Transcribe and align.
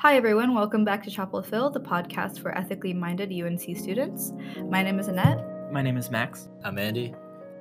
Hi, 0.00 0.14
everyone. 0.14 0.54
Welcome 0.54 0.84
back 0.84 1.02
to 1.02 1.10
Chapel 1.10 1.42
Hill, 1.42 1.70
the 1.70 1.80
podcast 1.80 2.38
for 2.38 2.56
ethically 2.56 2.94
minded 2.94 3.32
UNC 3.32 3.76
students. 3.76 4.32
My 4.68 4.80
name 4.80 5.00
is 5.00 5.08
Annette. 5.08 5.72
My 5.72 5.82
name 5.82 5.96
is 5.96 6.08
Max. 6.08 6.48
I'm 6.62 6.78
Andy. 6.78 7.12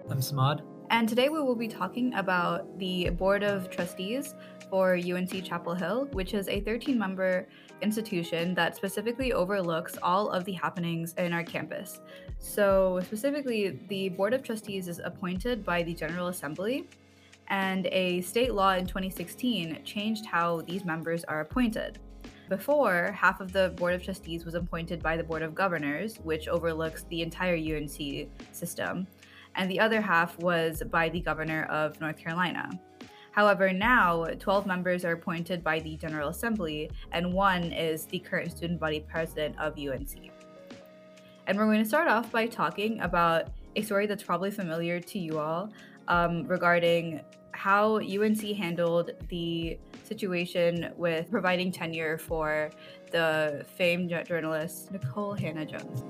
I'm 0.07 0.19
Samad. 0.19 0.61
And 0.91 1.09
today 1.09 1.29
we 1.29 1.41
will 1.41 1.55
be 1.55 1.67
talking 1.67 2.13
about 2.13 2.77
the 2.77 3.09
Board 3.09 3.41
of 3.41 3.71
Trustees 3.71 4.35
for 4.69 4.93
UNC 4.93 5.43
Chapel 5.43 5.73
Hill, 5.73 6.09
which 6.11 6.35
is 6.35 6.47
a 6.47 6.59
13 6.61 6.95
member 6.95 7.47
institution 7.81 8.53
that 8.53 8.75
specifically 8.75 9.33
overlooks 9.33 9.97
all 10.03 10.29
of 10.29 10.45
the 10.45 10.53
happenings 10.53 11.15
in 11.17 11.33
our 11.33 11.43
campus. 11.43 12.01
So, 12.37 12.99
specifically, 13.03 13.79
the 13.87 14.09
Board 14.09 14.35
of 14.35 14.43
Trustees 14.43 14.87
is 14.87 15.01
appointed 15.03 15.65
by 15.65 15.81
the 15.81 15.95
General 15.95 16.27
Assembly, 16.27 16.87
and 17.47 17.87
a 17.87 18.21
state 18.21 18.53
law 18.53 18.73
in 18.73 18.85
2016 18.85 19.79
changed 19.83 20.27
how 20.27 20.61
these 20.61 20.85
members 20.85 21.23
are 21.23 21.39
appointed. 21.39 21.97
Before, 22.49 23.11
half 23.11 23.41
of 23.41 23.51
the 23.51 23.73
Board 23.75 23.93
of 23.93 24.03
Trustees 24.03 24.45
was 24.45 24.55
appointed 24.55 25.03
by 25.03 25.17
the 25.17 25.23
Board 25.23 25.41
of 25.41 25.53
Governors, 25.53 26.15
which 26.23 26.47
overlooks 26.47 27.03
the 27.09 27.21
entire 27.21 27.55
UNC 27.55 28.29
system, 28.53 29.05
and 29.55 29.69
the 29.69 29.79
other 29.81 29.99
half 29.99 30.39
was 30.39 30.81
by 30.89 31.09
the 31.09 31.19
Governor 31.19 31.63
of 31.65 31.99
North 31.99 32.17
Carolina. 32.17 32.69
However, 33.31 33.73
now 33.73 34.23
12 34.39 34.65
members 34.65 35.03
are 35.03 35.11
appointed 35.11 35.61
by 35.61 35.79
the 35.79 35.97
General 35.97 36.29
Assembly, 36.29 36.89
and 37.11 37.33
one 37.33 37.73
is 37.73 38.05
the 38.05 38.19
current 38.19 38.51
student 38.51 38.79
body 38.79 39.01
president 39.01 39.59
of 39.59 39.77
UNC. 39.77 40.31
And 41.47 41.57
we're 41.57 41.65
going 41.65 41.83
to 41.83 41.85
start 41.85 42.07
off 42.07 42.31
by 42.31 42.47
talking 42.47 43.01
about 43.01 43.49
a 43.75 43.81
story 43.81 44.07
that's 44.07 44.23
probably 44.23 44.51
familiar 44.51 45.01
to 45.01 45.19
you 45.19 45.37
all 45.37 45.69
um, 46.07 46.47
regarding 46.47 47.19
how 47.51 47.97
UNC 47.97 48.41
handled 48.55 49.11
the 49.27 49.77
situation 50.07 50.93
with 50.95 51.29
providing 51.29 51.71
tenure 51.71 52.17
for 52.17 52.71
the 53.11 53.65
famed 53.77 54.09
journalist 54.25 54.91
Nikole 54.91 55.39
Hannah 55.39 55.65
Jones. 55.65 56.03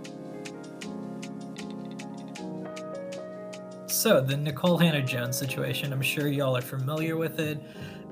So, 3.88 4.22
the 4.22 4.36
Nikole 4.36 4.80
Hannah 4.80 5.02
Jones 5.02 5.38
situation, 5.38 5.92
I'm 5.92 6.02
sure 6.02 6.28
y'all 6.28 6.56
are 6.56 6.62
familiar 6.62 7.18
with 7.18 7.40
it. 7.40 7.60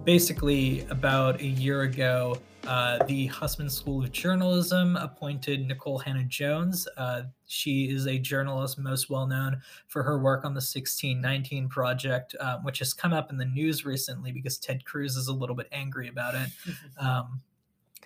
Basically, 0.04 0.86
about 0.90 1.40
a 1.42 1.46
year 1.46 1.84
ago, 1.84 2.38
uh, 2.68 3.04
the 3.06 3.28
Hussman 3.28 3.70
School 3.70 4.04
of 4.04 4.12
Journalism 4.12 4.96
appointed 4.96 5.68
Nikole 5.68 6.04
Hannah 6.04 6.24
Jones. 6.24 6.88
Uh, 6.98 7.24
she 7.46 7.90
is 7.90 8.08
a 8.08 8.18
journalist 8.18 8.80
most 8.80 9.10
well 9.10 9.28
known 9.28 9.62
for 9.88 10.04
her 10.04 10.18
work 10.18 10.46
on 10.46 10.54
the 10.54 10.60
1619 10.60 11.70
Project, 11.70 12.36
uh, 12.40 12.58
which 12.64 12.80
has 12.80 12.94
come 12.94 13.14
up 13.14 13.30
in 13.30 13.38
the 13.38 13.46
news 13.46 13.86
recently 13.86 14.32
because 14.32 14.58
Ted 14.58 14.84
Cruz 14.86 15.16
is 15.16 15.28
a 15.28 15.34
little 15.34 15.56
bit 15.56 15.68
angry 15.72 16.08
about 16.08 16.36
it. 16.36 16.50
Um, 16.98 17.42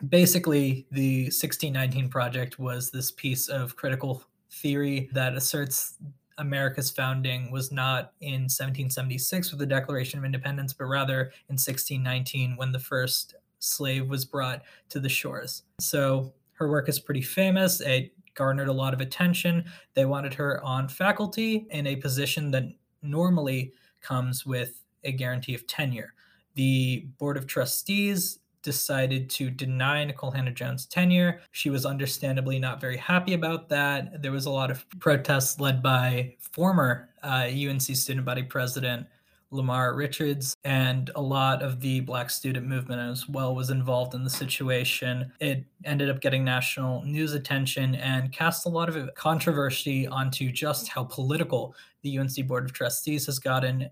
basically, 0.07 0.87
the 0.91 1.25
1619 1.25 2.09
Project 2.09 2.57
was 2.57 2.89
this 2.89 3.11
piece 3.11 3.47
of 3.47 3.75
critical 3.75 4.23
theory 4.51 5.09
that 5.13 5.35
asserts 5.35 5.95
America's 6.39 6.89
founding 6.89 7.51
was 7.51 7.71
not 7.71 8.13
in 8.21 8.43
1776 8.43 9.51
with 9.51 9.59
the 9.59 9.65
Declaration 9.65 10.17
of 10.17 10.25
Independence, 10.25 10.73
but 10.73 10.85
rather 10.85 11.33
in 11.49 11.55
1619 11.55 12.55
when 12.55 12.71
the 12.71 12.79
first 12.79 13.35
slave 13.59 14.09
was 14.09 14.25
brought 14.25 14.63
to 14.89 14.99
the 14.99 15.09
shores. 15.09 15.63
So 15.79 16.33
her 16.53 16.69
work 16.69 16.89
is 16.89 16.99
pretty 16.99 17.21
famous. 17.21 17.81
It 17.81 18.13
garnered 18.35 18.69
a 18.69 18.73
lot 18.73 18.93
of 18.93 19.01
attention. 19.01 19.65
They 19.93 20.05
wanted 20.05 20.33
her 20.35 20.63
on 20.63 20.87
faculty 20.87 21.67
in 21.71 21.87
a 21.87 21.95
position 21.95 22.51
that 22.51 22.63
normally 23.01 23.73
comes 24.01 24.45
with 24.45 24.83
a 25.03 25.11
guarantee 25.11 25.55
of 25.55 25.67
tenure. 25.67 26.13
The 26.55 27.07
Board 27.17 27.37
of 27.37 27.47
Trustees 27.47 28.39
decided 28.61 29.29
to 29.29 29.49
deny 29.49 30.05
Nikole 30.05 30.35
Hannah 30.35 30.51
Jones 30.51 30.85
tenure. 30.85 31.41
She 31.51 31.69
was 31.69 31.85
understandably 31.85 32.59
not 32.59 32.81
very 32.81 32.97
happy 32.97 33.33
about 33.33 33.69
that. 33.69 34.21
There 34.21 34.31
was 34.31 34.45
a 34.45 34.51
lot 34.51 34.69
of 34.69 34.85
protests 34.99 35.59
led 35.59 35.81
by 35.81 36.35
former 36.39 37.09
uh, 37.23 37.47
UNC 37.49 37.81
student 37.81 38.25
body 38.25 38.43
president 38.43 39.07
Lamar 39.51 39.95
Richards, 39.95 40.55
and 40.63 41.09
a 41.15 41.21
lot 41.21 41.63
of 41.63 41.79
the 41.79 42.01
Black 42.01 42.29
student 42.29 42.67
movement 42.67 43.01
as 43.01 43.27
well 43.27 43.55
was 43.55 43.69
involved 43.69 44.13
in 44.13 44.23
the 44.23 44.29
situation. 44.29 45.31
It 45.39 45.65
ended 45.85 46.09
up 46.09 46.21
getting 46.21 46.43
national 46.43 47.03
news 47.03 47.33
attention 47.33 47.95
and 47.95 48.31
cast 48.31 48.65
a 48.65 48.69
lot 48.69 48.89
of 48.89 49.13
controversy 49.15 50.07
onto 50.07 50.51
just 50.51 50.87
how 50.87 51.05
political 51.05 51.75
the 52.03 52.19
UNC 52.19 52.47
Board 52.47 52.65
of 52.65 52.73
Trustees 52.73 53.25
has 53.25 53.39
gotten 53.39 53.89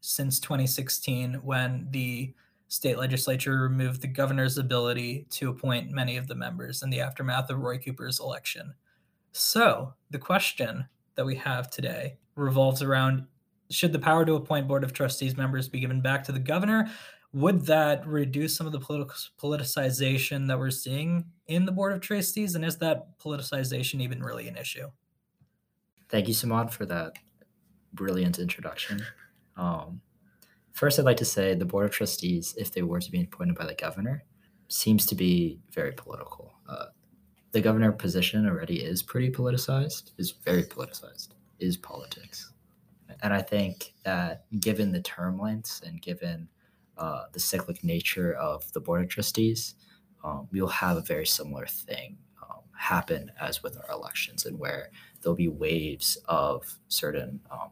since 0.00 0.40
2016 0.40 1.34
when 1.42 1.86
the 1.90 2.34
state 2.68 2.98
legislature 2.98 3.60
removed 3.60 4.02
the 4.02 4.08
governor's 4.08 4.58
ability 4.58 5.26
to 5.30 5.50
appoint 5.50 5.90
many 5.90 6.16
of 6.16 6.26
the 6.26 6.34
members 6.34 6.82
in 6.82 6.90
the 6.90 7.00
aftermath 7.00 7.48
of 7.48 7.58
Roy 7.58 7.78
Cooper's 7.78 8.18
election. 8.18 8.74
So, 9.32 9.94
the 10.10 10.18
question 10.18 10.86
that 11.14 11.26
we 11.26 11.36
have 11.36 11.70
today 11.70 12.18
revolves 12.34 12.82
around 12.82 13.26
should 13.70 13.92
the 13.92 13.98
power 13.98 14.24
to 14.24 14.34
appoint 14.34 14.68
board 14.68 14.84
of 14.84 14.92
trustees 14.92 15.36
members 15.36 15.68
be 15.68 15.80
given 15.80 16.00
back 16.00 16.24
to 16.24 16.32
the 16.32 16.38
governor? 16.38 16.90
Would 17.32 17.66
that 17.66 18.06
reduce 18.06 18.56
some 18.56 18.66
of 18.66 18.72
the 18.72 18.80
political 18.80 19.14
politicization 19.40 20.46
that 20.48 20.58
we're 20.58 20.70
seeing 20.70 21.24
in 21.48 21.66
the 21.66 21.72
board 21.72 21.92
of 21.92 22.00
trustees? 22.00 22.54
And 22.54 22.64
is 22.64 22.78
that 22.78 23.18
politicization 23.18 24.00
even 24.00 24.22
really 24.22 24.48
an 24.48 24.56
issue? 24.56 24.88
Thank 26.08 26.28
you, 26.28 26.34
Samad, 26.34 26.70
for 26.70 26.86
that 26.86 27.14
brilliant 27.92 28.38
introduction. 28.38 29.02
Um, 29.56 30.00
first, 30.72 30.98
I'd 30.98 31.04
like 31.04 31.16
to 31.18 31.24
say 31.24 31.54
the 31.54 31.64
board 31.64 31.86
of 31.86 31.90
trustees, 31.90 32.54
if 32.56 32.72
they 32.72 32.82
were 32.82 33.00
to 33.00 33.10
be 33.10 33.22
appointed 33.22 33.56
by 33.56 33.66
the 33.66 33.74
governor, 33.74 34.24
seems 34.68 35.04
to 35.06 35.14
be 35.14 35.58
very 35.72 35.92
political. 35.92 36.54
Uh, 36.68 36.86
the 37.52 37.60
governor 37.60 37.92
position 37.92 38.46
already 38.46 38.82
is 38.82 39.02
pretty 39.02 39.30
politicized, 39.30 40.12
is 40.18 40.32
very 40.44 40.62
politicized, 40.62 41.28
is 41.58 41.76
politics. 41.76 42.52
And 43.22 43.32
I 43.32 43.42
think 43.42 43.94
that 44.04 44.44
given 44.60 44.92
the 44.92 45.00
term 45.00 45.38
lengths 45.38 45.80
and 45.84 46.00
given 46.00 46.48
uh, 46.98 47.24
the 47.32 47.40
cyclic 47.40 47.84
nature 47.84 48.32
of 48.34 48.72
the 48.72 48.80
board 48.80 49.02
of 49.02 49.08
trustees, 49.08 49.74
um, 50.24 50.48
we'll 50.50 50.66
have 50.66 50.96
a 50.96 51.02
very 51.02 51.26
similar 51.26 51.66
thing 51.66 52.18
um, 52.42 52.60
happen 52.76 53.30
as 53.40 53.62
with 53.62 53.76
our 53.76 53.94
elections, 53.94 54.46
and 54.46 54.58
where 54.58 54.90
there'll 55.20 55.36
be 55.36 55.48
waves 55.48 56.18
of 56.26 56.78
certain 56.88 57.40
um, 57.50 57.70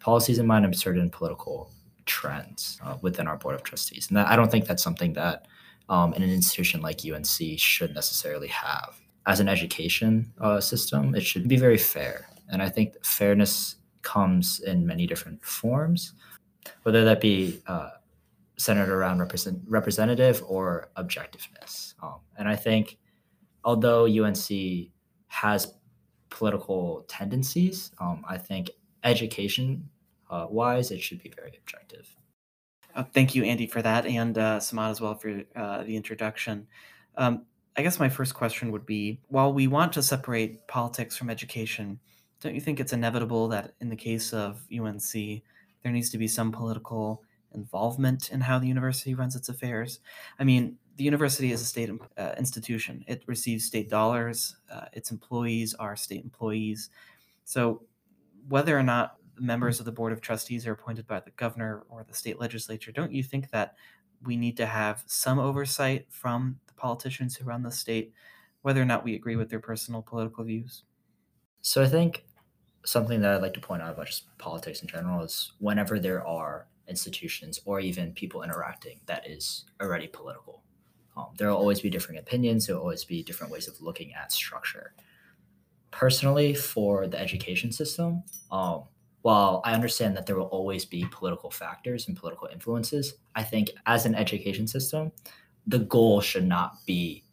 policies 0.00 0.38
in 0.38 0.46
mind 0.46 0.64
and 0.64 0.76
certain 0.76 1.10
political 1.10 1.70
trends 2.06 2.80
uh, 2.84 2.96
within 3.02 3.26
our 3.26 3.36
board 3.36 3.54
of 3.54 3.62
trustees. 3.62 4.08
And 4.08 4.16
that, 4.16 4.28
I 4.28 4.36
don't 4.36 4.50
think 4.50 4.66
that's 4.66 4.82
something 4.82 5.12
that 5.14 5.46
um, 5.88 6.14
in 6.14 6.22
an 6.22 6.30
institution 6.30 6.80
like 6.80 7.00
UNC 7.04 7.58
should 7.58 7.94
necessarily 7.94 8.48
have. 8.48 9.00
As 9.26 9.40
an 9.40 9.48
education 9.48 10.32
uh, 10.40 10.60
system, 10.60 11.14
it 11.14 11.24
should 11.24 11.48
be 11.48 11.56
very 11.56 11.78
fair. 11.78 12.28
And 12.48 12.62
I 12.62 12.68
think 12.68 13.04
fairness 13.04 13.76
comes 14.06 14.60
in 14.60 14.86
many 14.86 15.04
different 15.04 15.42
forms, 15.44 16.12
whether 16.84 17.04
that 17.04 17.20
be 17.20 17.60
uh, 17.66 17.90
centered 18.56 18.88
around 18.88 19.18
represent, 19.18 19.58
representative 19.66 20.44
or 20.46 20.90
objectiveness. 20.96 21.94
Um, 22.00 22.20
and 22.38 22.48
I 22.48 22.54
think 22.54 22.98
although 23.64 24.04
UNC 24.06 24.48
has 25.26 25.74
political 26.30 27.04
tendencies, 27.08 27.90
um, 27.98 28.24
I 28.28 28.38
think 28.38 28.70
education 29.02 29.88
uh, 30.30 30.46
wise, 30.48 30.92
it 30.92 31.00
should 31.02 31.20
be 31.20 31.32
very 31.34 31.54
objective. 31.58 32.06
Uh, 32.94 33.02
thank 33.12 33.34
you, 33.34 33.42
Andy, 33.42 33.66
for 33.66 33.82
that, 33.82 34.06
and 34.06 34.38
uh, 34.38 34.60
Samad 34.60 34.90
as 34.90 35.00
well 35.00 35.16
for 35.16 35.42
uh, 35.56 35.82
the 35.82 35.96
introduction. 35.96 36.66
Um, 37.16 37.44
I 37.76 37.82
guess 37.82 37.98
my 37.98 38.08
first 38.08 38.34
question 38.34 38.70
would 38.70 38.86
be 38.86 39.20
while 39.28 39.52
we 39.52 39.66
want 39.66 39.92
to 39.94 40.02
separate 40.02 40.66
politics 40.68 41.16
from 41.16 41.28
education, 41.28 41.98
don't 42.40 42.54
you 42.54 42.60
think 42.60 42.80
it's 42.80 42.92
inevitable 42.92 43.48
that 43.48 43.74
in 43.80 43.88
the 43.88 43.96
case 43.96 44.32
of 44.32 44.66
UNC, 44.72 45.12
there 45.82 45.92
needs 45.92 46.10
to 46.10 46.18
be 46.18 46.28
some 46.28 46.52
political 46.52 47.22
involvement 47.54 48.30
in 48.30 48.40
how 48.40 48.58
the 48.58 48.66
university 48.66 49.14
runs 49.14 49.34
its 49.36 49.48
affairs? 49.48 50.00
I 50.38 50.44
mean, 50.44 50.78
the 50.96 51.04
university 51.04 51.52
is 51.52 51.60
a 51.60 51.64
state 51.64 51.90
uh, 52.16 52.34
institution. 52.38 53.04
It 53.06 53.22
receives 53.26 53.64
state 53.64 53.88
dollars. 53.90 54.56
Uh, 54.70 54.86
its 54.92 55.10
employees 55.10 55.74
are 55.74 55.96
state 55.96 56.24
employees. 56.24 56.90
So, 57.44 57.84
whether 58.48 58.78
or 58.78 58.82
not 58.82 59.16
the 59.34 59.42
members 59.42 59.78
of 59.78 59.84
the 59.86 59.92
board 59.92 60.12
of 60.12 60.20
trustees 60.20 60.66
are 60.66 60.72
appointed 60.72 61.06
by 61.06 61.20
the 61.20 61.32
governor 61.32 61.84
or 61.88 62.04
the 62.04 62.14
state 62.14 62.40
legislature, 62.40 62.92
don't 62.92 63.12
you 63.12 63.22
think 63.22 63.50
that 63.50 63.76
we 64.22 64.36
need 64.36 64.56
to 64.56 64.66
have 64.66 65.04
some 65.06 65.38
oversight 65.38 66.06
from 66.10 66.58
the 66.66 66.74
politicians 66.74 67.36
who 67.36 67.44
run 67.44 67.62
the 67.62 67.70
state, 67.70 68.12
whether 68.62 68.80
or 68.80 68.86
not 68.86 69.04
we 69.04 69.14
agree 69.14 69.36
with 69.36 69.50
their 69.50 69.60
personal 69.60 70.00
political 70.00 70.44
views? 70.44 70.84
So 71.60 71.82
I 71.82 71.88
think 71.88 72.25
something 72.86 73.20
that 73.20 73.34
I'd 73.34 73.42
like 73.42 73.54
to 73.54 73.60
point 73.60 73.82
out 73.82 73.92
about 73.92 74.06
just 74.06 74.36
politics 74.38 74.80
in 74.80 74.88
general 74.88 75.22
is 75.22 75.52
whenever 75.58 75.98
there 75.98 76.26
are 76.26 76.66
institutions 76.88 77.60
or 77.64 77.80
even 77.80 78.12
people 78.12 78.42
interacting 78.42 79.00
that 79.06 79.28
is 79.28 79.64
already 79.82 80.06
political, 80.06 80.62
um, 81.16 81.26
there 81.36 81.48
will 81.48 81.56
always 81.56 81.80
be 81.80 81.90
different 81.90 82.20
opinions. 82.20 82.66
There 82.66 82.76
will 82.76 82.82
always 82.82 83.04
be 83.04 83.22
different 83.22 83.52
ways 83.52 83.66
of 83.66 83.80
looking 83.80 84.14
at 84.14 84.30
structure. 84.30 84.94
Personally, 85.90 86.54
for 86.54 87.08
the 87.08 87.18
education 87.18 87.72
system, 87.72 88.22
um, 88.52 88.84
while 89.22 89.62
I 89.64 89.72
understand 89.72 90.16
that 90.16 90.26
there 90.26 90.36
will 90.36 90.44
always 90.46 90.84
be 90.84 91.06
political 91.10 91.50
factors 91.50 92.06
and 92.06 92.16
political 92.16 92.48
influences, 92.52 93.14
I 93.34 93.42
think 93.42 93.70
as 93.86 94.06
an 94.06 94.14
education 94.14 94.68
system, 94.68 95.10
the 95.66 95.80
goal 95.80 96.20
should 96.20 96.46
not 96.46 96.86
be 96.86 97.24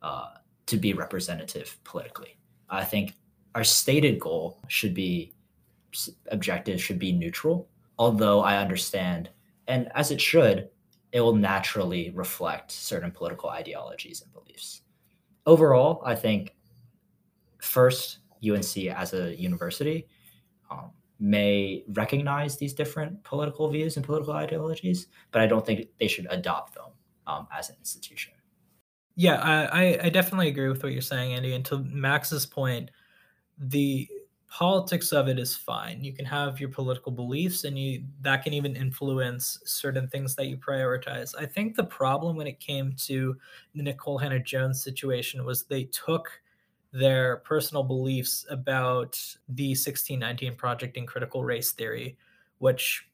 uh, 0.00 0.30
to 0.66 0.78
be 0.78 0.94
representative 0.94 1.76
politically. 1.84 2.38
I 2.70 2.84
think 2.84 3.14
our 3.54 3.64
stated 3.64 4.18
goal 4.18 4.58
should 4.68 4.94
be 4.94 5.32
objective 6.30 6.82
should 6.82 6.98
be 6.98 7.12
neutral. 7.12 7.68
Although 7.98 8.40
I 8.40 8.56
understand, 8.56 9.28
and 9.68 9.90
as 9.94 10.10
it 10.10 10.20
should, 10.20 10.68
it 11.12 11.20
will 11.20 11.36
naturally 11.36 12.10
reflect 12.14 12.70
certain 12.72 13.10
political 13.10 13.50
ideologies 13.50 14.22
and 14.22 14.32
beliefs. 14.32 14.82
Overall, 15.46 16.02
I 16.04 16.14
think 16.14 16.54
first 17.60 18.18
UNC 18.44 18.76
as 18.88 19.12
a 19.12 19.36
university 19.36 20.08
um, 20.70 20.90
may 21.20 21.84
recognize 21.88 22.56
these 22.56 22.72
different 22.72 23.22
political 23.24 23.68
views 23.68 23.96
and 23.96 24.04
political 24.04 24.32
ideologies, 24.32 25.08
but 25.30 25.42
I 25.42 25.46
don't 25.46 25.64
think 25.64 25.88
they 26.00 26.08
should 26.08 26.26
adopt 26.30 26.74
them 26.74 26.90
um, 27.26 27.46
as 27.56 27.68
an 27.68 27.76
institution. 27.78 28.32
Yeah, 29.14 29.68
I, 29.72 29.98
I 30.04 30.08
definitely 30.08 30.48
agree 30.48 30.68
with 30.68 30.82
what 30.82 30.92
you're 30.92 31.02
saying, 31.02 31.34
Andy. 31.34 31.54
And 31.54 31.64
to 31.66 31.78
Max's 31.80 32.46
point, 32.46 32.90
the 33.58 34.08
politics 34.48 35.12
of 35.12 35.28
it 35.28 35.38
is 35.38 35.56
fine. 35.56 36.04
You 36.04 36.12
can 36.12 36.26
have 36.26 36.60
your 36.60 36.68
political 36.68 37.10
beliefs 37.10 37.64
and 37.64 37.78
you 37.78 38.04
that 38.20 38.44
can 38.44 38.52
even 38.52 38.76
influence 38.76 39.58
certain 39.64 40.08
things 40.08 40.34
that 40.34 40.48
you 40.48 40.58
prioritize. 40.58 41.34
I 41.38 41.46
think 41.46 41.74
the 41.74 41.84
problem 41.84 42.36
when 42.36 42.46
it 42.46 42.60
came 42.60 42.92
to 43.04 43.34
the 43.74 43.82
Nikole 43.82 44.20
Hannah 44.20 44.38
Jones 44.38 44.82
situation 44.82 45.46
was 45.46 45.64
they 45.64 45.84
took 45.84 46.28
their 46.92 47.38
personal 47.38 47.82
beliefs 47.82 48.44
about 48.50 49.18
the 49.48 49.70
1619 49.70 50.54
project 50.56 50.98
and 50.98 51.08
critical 51.08 51.42
race 51.42 51.72
theory, 51.72 52.18
which 52.58 53.08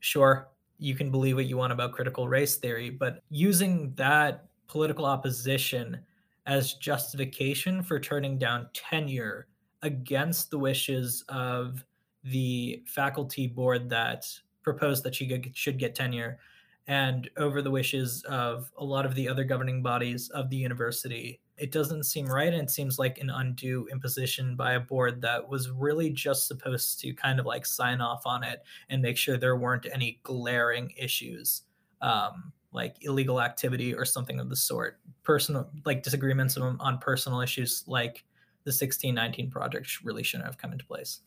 sure, 0.00 0.48
you 0.78 0.94
can 0.94 1.10
believe 1.10 1.36
what 1.36 1.46
you 1.46 1.56
want 1.56 1.72
about 1.72 1.92
critical 1.92 2.28
race 2.28 2.56
theory, 2.56 2.90
but 2.90 3.22
using 3.30 3.94
that 3.94 4.44
political 4.66 5.06
opposition 5.06 6.00
as 6.44 6.74
justification 6.74 7.82
for 7.82 7.98
turning 7.98 8.36
down 8.36 8.68
tenure 8.74 9.46
against 9.82 10.50
the 10.50 10.58
wishes 10.58 11.24
of 11.28 11.84
the 12.24 12.82
faculty 12.86 13.46
board 13.46 13.88
that 13.90 14.26
proposed 14.62 15.02
that 15.04 15.14
she 15.14 15.52
should 15.54 15.78
get 15.78 15.94
tenure 15.94 16.38
and 16.86 17.30
over 17.36 17.62
the 17.62 17.70
wishes 17.70 18.22
of 18.24 18.72
a 18.76 18.84
lot 18.84 19.06
of 19.06 19.14
the 19.14 19.28
other 19.28 19.44
governing 19.44 19.82
bodies 19.82 20.28
of 20.30 20.50
the 20.50 20.56
university. 20.56 21.40
It 21.56 21.70
doesn't 21.70 22.04
seem 22.04 22.26
right. 22.26 22.52
And 22.52 22.62
it 22.62 22.70
seems 22.70 22.98
like 22.98 23.18
an 23.18 23.30
undue 23.30 23.86
imposition 23.92 24.56
by 24.56 24.72
a 24.72 24.80
board 24.80 25.20
that 25.22 25.48
was 25.48 25.70
really 25.70 26.10
just 26.10 26.48
supposed 26.48 26.98
to 27.00 27.12
kind 27.14 27.38
of 27.38 27.46
like 27.46 27.66
sign 27.66 28.00
off 28.00 28.26
on 28.26 28.42
it 28.42 28.64
and 28.88 29.00
make 29.00 29.16
sure 29.16 29.36
there 29.36 29.56
weren't 29.56 29.86
any 29.92 30.18
glaring 30.22 30.92
issues. 30.96 31.62
Um, 32.00 32.52
like 32.72 32.96
illegal 33.02 33.40
activity 33.40 33.94
or 33.94 34.04
something 34.04 34.40
of 34.40 34.48
the 34.48 34.56
sort 34.56 34.98
personal 35.24 35.70
like 35.84 36.02
disagreements 36.02 36.56
on, 36.56 36.76
on 36.80 36.98
personal 36.98 37.40
issues 37.40 37.84
like 37.86 38.24
the 38.64 38.70
1619 38.70 39.50
project 39.50 40.04
really 40.04 40.22
shouldn't 40.22 40.46
have 40.46 40.58
come 40.58 40.72
into 40.72 40.84
place. 40.84 41.20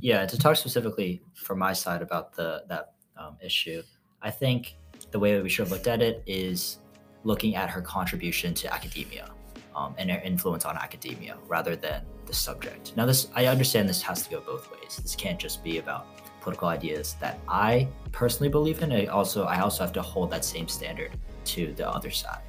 Yeah, 0.00 0.26
to 0.26 0.38
talk 0.38 0.56
specifically 0.56 1.22
from 1.34 1.58
my 1.58 1.72
side 1.72 2.02
about 2.02 2.34
the 2.34 2.64
that 2.68 2.94
um, 3.16 3.36
issue, 3.42 3.82
I 4.22 4.30
think 4.30 4.76
the 5.10 5.18
way 5.18 5.34
that 5.34 5.42
we 5.42 5.48
should 5.48 5.64
have 5.64 5.72
looked 5.72 5.86
at 5.86 6.02
it 6.02 6.22
is 6.26 6.78
looking 7.22 7.56
at 7.56 7.70
her 7.70 7.80
contribution 7.80 8.52
to 8.54 8.72
academia 8.72 9.30
um, 9.74 9.94
and 9.98 10.10
her 10.10 10.20
influence 10.20 10.64
on 10.64 10.76
academia 10.76 11.36
rather 11.48 11.76
than 11.76 12.02
the 12.26 12.34
subject. 12.34 12.96
Now, 12.96 13.06
this 13.06 13.28
I 13.34 13.46
understand 13.46 13.88
this 13.88 14.02
has 14.02 14.22
to 14.24 14.30
go 14.30 14.40
both 14.40 14.70
ways. 14.70 14.96
This 15.02 15.14
can't 15.14 15.38
just 15.38 15.62
be 15.64 15.78
about 15.78 16.06
political 16.40 16.68
ideas 16.68 17.16
that 17.20 17.38
I 17.48 17.88
personally 18.12 18.50
believe 18.50 18.82
in. 18.82 18.92
I 18.92 19.06
also 19.06 19.44
I 19.44 19.60
also 19.60 19.82
have 19.82 19.92
to 19.94 20.02
hold 20.02 20.30
that 20.32 20.44
same 20.44 20.68
standard 20.68 21.12
to 21.46 21.72
the 21.72 21.88
other 21.88 22.10
side. 22.10 22.42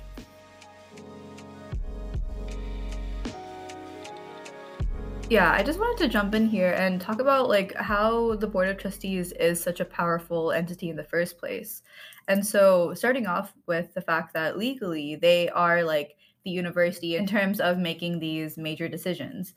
Yeah, 5.27 5.51
I 5.51 5.63
just 5.63 5.80
wanted 5.80 5.98
to 6.04 6.07
jump 6.07 6.36
in 6.36 6.45
here 6.45 6.72
and 6.74 7.01
talk 7.01 7.19
about 7.19 7.50
like 7.50 7.74
how 7.74 8.36
the 8.36 8.45
board 8.45 8.68
of 8.68 8.77
trustees 8.77 9.31
is 9.31 9.60
such 9.62 9.80
a 9.80 9.86
powerful 9.86 10.51
entity 10.51 10.89
in 10.89 10.95
the 10.95 11.04
first 11.04 11.39
place. 11.39 11.81
And 12.27 12.45
so 12.45 12.94
starting 12.94 13.25
off 13.25 13.51
with 13.66 13.95
the 13.95 14.01
fact 14.01 14.36
that 14.36 14.57
legally 14.57 15.16
they 15.16 15.50
are 15.50 15.83
like 15.83 16.16
the 16.44 16.51
university 16.51 17.16
in 17.16 17.25
terms 17.25 17.60
of 17.60 17.80
making 17.80 18.19
these 18.19 18.56
major 18.56 18.88
decisions. 18.88 19.56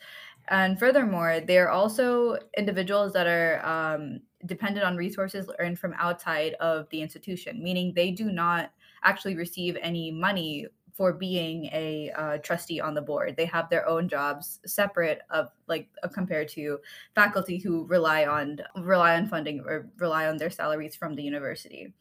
And 0.48 0.78
furthermore, 0.78 1.40
they're 1.40 1.70
also 1.70 2.38
individuals 2.56 3.12
that 3.12 3.26
are 3.26 3.64
um, 3.66 4.20
dependent 4.46 4.86
on 4.86 4.96
resources 4.96 5.50
earned 5.58 5.78
from 5.78 5.92
outside 5.98 6.54
of 6.54 6.88
the 6.88 7.02
institution, 7.02 7.62
meaning 7.62 7.92
they 7.92 8.10
do 8.10 8.32
not 8.32 8.72
actually 9.04 9.36
receive 9.36 9.76
any 9.82 10.10
money 10.10 10.66
for 10.98 11.12
being 11.12 11.66
a 11.66 12.10
uh, 12.10 12.38
trustee 12.38 12.80
on 12.80 12.92
the 12.92 13.00
board. 13.00 13.36
They 13.36 13.44
have 13.46 13.70
their 13.70 13.88
own 13.88 14.08
jobs 14.08 14.58
separate 14.66 15.22
of 15.30 15.50
like 15.68 15.88
uh, 16.02 16.08
compared 16.08 16.48
to 16.50 16.80
faculty 17.14 17.58
who 17.58 17.86
rely 17.86 18.26
on 18.26 18.58
rely 18.76 19.14
on 19.16 19.28
funding 19.28 19.60
or 19.60 19.88
rely 19.98 20.26
on 20.26 20.38
their 20.38 20.50
salaries 20.50 20.96
from 20.96 21.14
the 21.14 21.22
university. 21.22 21.94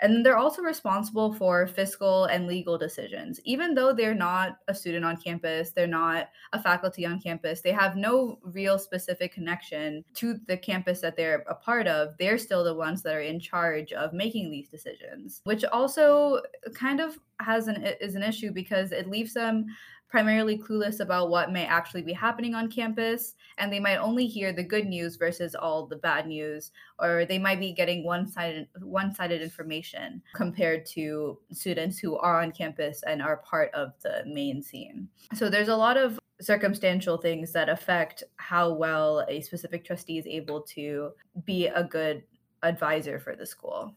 And 0.00 0.24
they're 0.24 0.38
also 0.38 0.62
responsible 0.62 1.32
for 1.34 1.66
fiscal 1.66 2.24
and 2.26 2.46
legal 2.46 2.78
decisions. 2.78 3.40
Even 3.44 3.74
though 3.74 3.92
they're 3.92 4.14
not 4.14 4.58
a 4.68 4.74
student 4.74 5.04
on 5.04 5.16
campus, 5.16 5.70
they're 5.70 5.86
not 5.86 6.28
a 6.52 6.62
faculty 6.62 7.04
on 7.04 7.20
campus, 7.20 7.60
they 7.60 7.72
have 7.72 7.96
no 7.96 8.38
real 8.42 8.78
specific 8.78 9.32
connection 9.32 10.04
to 10.14 10.38
the 10.46 10.56
campus 10.56 11.00
that 11.00 11.16
they're 11.16 11.44
a 11.48 11.54
part 11.54 11.86
of. 11.86 12.16
They're 12.18 12.38
still 12.38 12.64
the 12.64 12.74
ones 12.74 13.02
that 13.02 13.14
are 13.14 13.20
in 13.20 13.40
charge 13.40 13.92
of 13.92 14.12
making 14.12 14.50
these 14.50 14.68
decisions, 14.68 15.40
which 15.44 15.64
also 15.64 16.42
kind 16.74 17.00
of 17.00 17.18
has 17.40 17.68
an 17.68 17.84
is 18.00 18.14
an 18.14 18.22
issue 18.22 18.50
because 18.50 18.90
it 18.92 19.08
leaves 19.08 19.34
them 19.34 19.66
primarily 20.08 20.58
clueless 20.58 21.00
about 21.00 21.30
what 21.30 21.52
may 21.52 21.64
actually 21.66 22.02
be 22.02 22.12
happening 22.12 22.54
on 22.54 22.70
campus 22.70 23.34
and 23.58 23.72
they 23.72 23.80
might 23.80 23.96
only 23.96 24.26
hear 24.26 24.52
the 24.52 24.62
good 24.62 24.86
news 24.86 25.16
versus 25.16 25.54
all 25.54 25.86
the 25.86 25.96
bad 25.96 26.26
news 26.26 26.70
or 26.98 27.24
they 27.26 27.38
might 27.38 27.60
be 27.60 27.72
getting 27.72 28.04
one-sided 28.04 28.66
one-sided 28.80 29.42
information 29.42 30.22
compared 30.34 30.86
to 30.86 31.38
students 31.52 31.98
who 31.98 32.16
are 32.16 32.40
on 32.40 32.50
campus 32.50 33.02
and 33.06 33.22
are 33.22 33.38
part 33.38 33.72
of 33.74 33.92
the 34.02 34.22
main 34.26 34.62
scene 34.62 35.08
so 35.34 35.48
there's 35.48 35.68
a 35.68 35.76
lot 35.76 35.96
of 35.96 36.18
circumstantial 36.40 37.16
things 37.18 37.52
that 37.52 37.68
affect 37.68 38.22
how 38.36 38.72
well 38.72 39.24
a 39.28 39.40
specific 39.40 39.84
trustee 39.84 40.18
is 40.18 40.26
able 40.26 40.62
to 40.62 41.10
be 41.44 41.66
a 41.66 41.84
good 41.84 42.22
advisor 42.62 43.18
for 43.18 43.36
the 43.36 43.46
school 43.46 43.94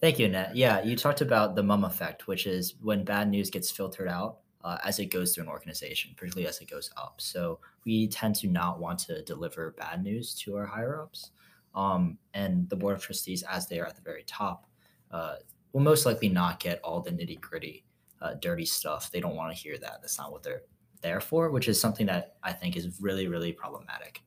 Thank 0.00 0.20
you, 0.20 0.26
Annette. 0.26 0.54
Yeah, 0.54 0.80
you 0.84 0.94
talked 0.94 1.22
about 1.22 1.56
the 1.56 1.62
mum 1.64 1.82
effect, 1.82 2.28
which 2.28 2.46
is 2.46 2.76
when 2.80 3.02
bad 3.02 3.28
news 3.28 3.50
gets 3.50 3.68
filtered 3.68 4.06
out 4.06 4.38
uh, 4.68 4.76
as 4.84 4.98
it 4.98 5.06
goes 5.06 5.34
through 5.34 5.44
an 5.44 5.48
organization, 5.48 6.12
particularly 6.14 6.46
as 6.46 6.60
it 6.60 6.70
goes 6.70 6.90
up. 6.98 7.14
So 7.16 7.58
we 7.86 8.06
tend 8.06 8.34
to 8.36 8.48
not 8.48 8.78
want 8.78 8.98
to 9.00 9.22
deliver 9.22 9.70
bad 9.78 10.02
news 10.04 10.34
to 10.40 10.56
our 10.56 10.66
higher 10.66 11.00
ups. 11.00 11.30
Um, 11.74 12.18
and 12.34 12.68
the 12.68 12.76
board 12.76 12.94
of 12.94 13.02
trustees, 13.02 13.42
as 13.44 13.66
they 13.66 13.80
are 13.80 13.86
at 13.86 13.96
the 13.96 14.02
very 14.02 14.24
top, 14.26 14.66
uh, 15.10 15.36
will 15.72 15.80
most 15.80 16.04
likely 16.04 16.28
not 16.28 16.60
get 16.60 16.82
all 16.82 17.00
the 17.00 17.10
nitty 17.10 17.40
gritty, 17.40 17.86
uh, 18.20 18.34
dirty 18.42 18.66
stuff. 18.66 19.10
They 19.10 19.20
don't 19.20 19.36
want 19.36 19.56
to 19.56 19.62
hear 19.62 19.78
that. 19.78 20.02
That's 20.02 20.18
not 20.18 20.32
what 20.32 20.42
they're 20.42 20.64
there 21.00 21.22
for, 21.22 21.50
which 21.50 21.66
is 21.66 21.80
something 21.80 22.04
that 22.04 22.36
I 22.42 22.52
think 22.52 22.76
is 22.76 23.00
really, 23.00 23.26
really 23.26 23.52
problematic. 23.54 24.20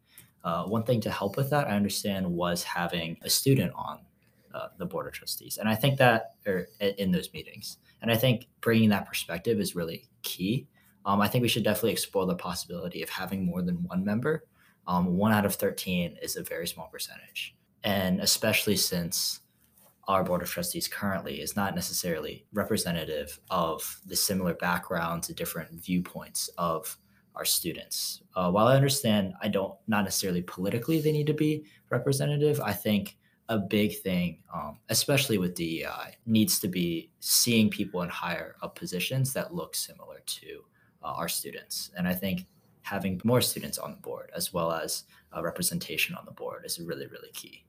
Uh, 0.43 0.63
one 0.63 0.81
thing 0.81 1.01
to 1.01 1.11
help 1.11 1.37
with 1.37 1.51
that, 1.51 1.67
I 1.67 1.75
understand, 1.75 2.25
was 2.25 2.63
having 2.63 3.15
a 3.21 3.29
student 3.29 3.73
on 3.75 3.99
uh, 4.53 4.67
the 4.77 4.85
board 4.85 5.07
of 5.07 5.13
trustees, 5.13 5.57
and 5.57 5.67
I 5.67 5.75
think 5.75 5.97
that, 5.97 6.35
or 6.45 6.67
in 6.79 7.11
those 7.11 7.33
meetings, 7.33 7.77
and 8.01 8.11
I 8.11 8.15
think 8.15 8.47
bringing 8.61 8.89
that 8.89 9.07
perspective 9.07 9.59
is 9.59 9.75
really 9.75 10.09
key. 10.23 10.67
Um, 11.05 11.21
I 11.21 11.27
think 11.27 11.41
we 11.41 11.47
should 11.47 11.63
definitely 11.63 11.93
explore 11.93 12.25
the 12.25 12.35
possibility 12.35 13.01
of 13.01 13.09
having 13.09 13.45
more 13.45 13.61
than 13.61 13.83
one 13.83 14.03
member. 14.03 14.45
Um, 14.87 15.17
one 15.17 15.31
out 15.31 15.45
of 15.45 15.55
13 15.55 16.17
is 16.21 16.35
a 16.35 16.43
very 16.43 16.67
small 16.67 16.87
percentage. 16.87 17.55
And 17.83 18.19
especially 18.19 18.75
since 18.75 19.41
our 20.07 20.23
board 20.23 20.41
of 20.41 20.49
trustees 20.49 20.87
currently 20.87 21.41
is 21.41 21.55
not 21.55 21.75
necessarily 21.75 22.45
representative 22.53 23.39
of 23.49 24.01
the 24.05 24.15
similar 24.15 24.53
backgrounds 24.55 25.29
and 25.29 25.37
different 25.37 25.71
viewpoints 25.83 26.49
of 26.57 26.97
our 27.35 27.45
students. 27.45 28.21
Uh, 28.35 28.51
while 28.51 28.67
I 28.67 28.75
understand 28.75 29.33
I 29.41 29.47
don't 29.47 29.73
not 29.87 30.03
necessarily 30.03 30.41
politically 30.41 30.99
they 30.99 31.11
need 31.11 31.27
to 31.27 31.33
be 31.33 31.63
representative, 31.89 32.59
I 32.59 32.73
think 32.73 33.17
a 33.51 33.57
big 33.57 33.99
thing, 33.99 34.37
um, 34.53 34.79
especially 34.87 35.37
with 35.37 35.55
DEI, 35.55 36.15
needs 36.25 36.57
to 36.57 36.69
be 36.69 37.11
seeing 37.19 37.69
people 37.69 38.01
in 38.01 38.07
higher 38.07 38.55
up 38.61 38.75
positions 38.75 39.33
that 39.33 39.53
look 39.53 39.75
similar 39.75 40.21
to 40.25 40.61
uh, 41.03 41.07
our 41.07 41.27
students. 41.27 41.91
And 41.97 42.07
I 42.07 42.13
think 42.13 42.45
having 42.81 43.19
more 43.25 43.41
students 43.41 43.77
on 43.77 43.91
the 43.91 43.97
board 43.97 44.31
as 44.33 44.53
well 44.53 44.71
as 44.71 45.03
uh, 45.35 45.43
representation 45.43 46.15
on 46.15 46.23
the 46.23 46.31
board 46.31 46.63
is 46.63 46.79
really, 46.79 47.07
really 47.07 47.31
key. 47.33 47.65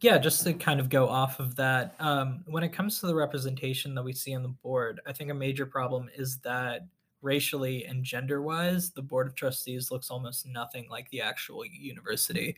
Yeah, 0.00 0.18
just 0.18 0.42
to 0.42 0.54
kind 0.54 0.80
of 0.80 0.88
go 0.88 1.08
off 1.08 1.38
of 1.38 1.54
that, 1.54 1.94
um, 2.00 2.42
when 2.46 2.64
it 2.64 2.72
comes 2.72 2.98
to 2.98 3.06
the 3.06 3.14
representation 3.14 3.94
that 3.94 4.02
we 4.02 4.12
see 4.12 4.34
on 4.34 4.42
the 4.42 4.48
board, 4.48 5.00
I 5.06 5.12
think 5.12 5.30
a 5.30 5.34
major 5.34 5.66
problem 5.66 6.10
is 6.16 6.38
that 6.38 6.80
racially 7.22 7.84
and 7.84 8.02
gender 8.02 8.42
wise, 8.42 8.90
the 8.90 9.02
board 9.02 9.28
of 9.28 9.36
trustees 9.36 9.92
looks 9.92 10.10
almost 10.10 10.46
nothing 10.46 10.88
like 10.90 11.08
the 11.10 11.20
actual 11.20 11.64
university 11.64 12.56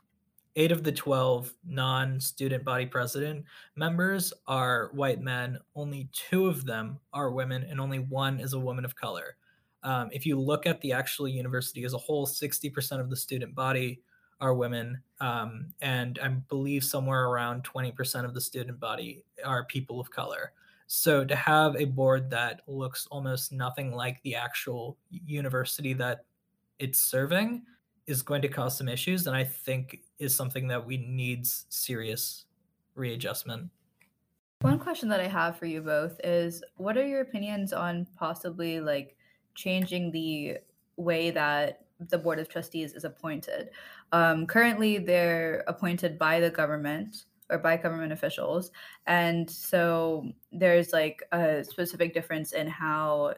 eight 0.59 0.73
of 0.73 0.83
the 0.83 0.93
12 0.93 1.55
non 1.65 2.21
student 2.21 2.65
body 2.65 2.85
president 2.85 3.45
members 3.77 4.33
are 4.47 4.91
white 4.93 5.21
men. 5.21 5.57
Only 5.77 6.11
two 6.13 6.49
of 6.49 6.67
them 6.67 6.99
are 7.13 7.31
women, 7.31 7.63
and 7.63 7.81
only 7.81 8.01
one 8.01 8.41
is 8.41 8.53
a 8.53 8.59
woman 8.59 8.85
of 8.85 8.97
color. 8.97 9.37
Um, 9.85 10.11
if 10.13 10.27
you 10.27 10.39
look 10.39 10.67
at 10.67 10.81
the 10.81 10.93
actual 10.93 11.29
university 11.29 11.85
as 11.85 11.95
a 11.95 11.99
whole, 11.99 12.27
60% 12.27 13.01
of 13.01 13.09
the 13.09 13.17
student 13.17 13.55
body 13.55 14.03
are 14.41 14.53
women. 14.53 15.01
Um, 15.21 15.69
and 15.81 16.19
I 16.21 16.29
believe 16.29 16.83
somewhere 16.83 17.27
around 17.27 17.63
20% 17.63 18.25
of 18.25 18.35
the 18.35 18.41
student 18.41 18.81
body 18.81 19.25
are 19.45 19.65
people 19.65 20.01
of 20.01 20.11
color. 20.11 20.53
So 20.89 21.25
to 21.25 21.37
have 21.37 21.77
a 21.77 21.85
board 21.85 22.31
that 22.31 22.63
looks 22.67 23.07
almost 23.11 23.53
nothing 23.53 23.93
like 23.93 24.21
the 24.23 24.35
actual 24.35 24.97
university 25.11 25.93
that 25.95 26.25
it's 26.81 26.99
serving 26.99 27.63
is 28.09 28.23
going 28.23 28.43
to 28.43 28.49
cause 28.49 28.77
some 28.77 28.89
issues 28.89 29.27
and 29.27 29.37
I 29.37 29.45
think 29.45 30.01
is 30.19 30.35
something 30.35 30.69
that 30.69 30.87
we 30.87 30.97
needs 30.97 31.67
serious 31.69 32.45
readjustment. 32.95 33.71
One 34.61 34.79
question 34.79 35.09
that 35.11 35.21
I 35.21 35.29
have 35.29 35.57
for 35.57 35.67
you 35.67 35.81
both 35.81 36.21
is 36.25 36.65
what 36.77 36.97
are 36.97 37.07
your 37.07 37.21
opinions 37.21 37.73
on 37.73 38.07
possibly 38.17 38.81
like 38.81 39.17
changing 39.55 40.11
the 40.11 40.59
way 40.97 41.31
that 41.31 41.85
the 42.09 42.19
board 42.19 42.41
of 42.41 42.49
trustees 42.49 42.93
is 42.93 43.05
appointed? 43.05 43.71
Um, 44.11 44.47
currently, 44.47 44.99
they're 44.99 45.63
appointed 45.69 46.19
by 46.19 46.41
the 46.41 46.51
government 46.51 47.25
or 47.51 47.59
by 47.59 47.77
government 47.77 48.13
officials, 48.13 48.73
and 49.07 49.49
so 49.49 50.33
there's 50.51 50.93
like 50.93 51.23
a 51.33 51.63
specific 51.65 52.13
difference 52.13 52.53
in 52.53 52.67
how 52.67 53.35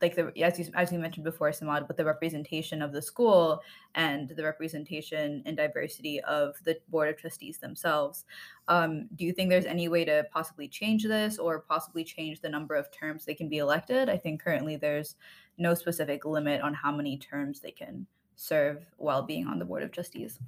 like 0.00 0.14
the 0.14 0.32
as 0.42 0.58
you 0.58 0.66
as 0.74 0.92
you 0.92 0.98
mentioned 0.98 1.24
before, 1.24 1.50
Samad, 1.50 1.88
with 1.88 1.96
the 1.96 2.04
representation 2.04 2.82
of 2.82 2.92
the 2.92 3.02
school 3.02 3.60
and 3.94 4.28
the 4.30 4.44
representation 4.44 5.42
and 5.44 5.56
diversity 5.56 6.20
of 6.20 6.54
the 6.64 6.78
board 6.88 7.08
of 7.08 7.16
trustees 7.16 7.58
themselves. 7.58 8.24
Um, 8.68 9.08
do 9.16 9.24
you 9.24 9.32
think 9.32 9.50
there's 9.50 9.64
any 9.64 9.88
way 9.88 10.04
to 10.04 10.24
possibly 10.32 10.68
change 10.68 11.04
this 11.04 11.38
or 11.38 11.60
possibly 11.60 12.04
change 12.04 12.40
the 12.40 12.48
number 12.48 12.74
of 12.74 12.90
terms 12.92 13.24
they 13.24 13.34
can 13.34 13.48
be 13.48 13.58
elected? 13.58 14.08
I 14.08 14.16
think 14.16 14.42
currently 14.42 14.76
there's 14.76 15.16
no 15.56 15.74
specific 15.74 16.24
limit 16.24 16.60
on 16.60 16.74
how 16.74 16.92
many 16.92 17.18
terms 17.18 17.60
they 17.60 17.72
can 17.72 18.06
serve 18.36 18.86
while 18.98 19.22
being 19.22 19.46
on 19.46 19.58
the 19.58 19.64
board 19.64 19.82
of 19.82 19.90
trustees. 19.90 20.38